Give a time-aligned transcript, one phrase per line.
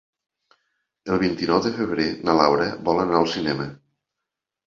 [1.15, 3.67] El vint-i-nou de febrer na Laura vol anar al cinema.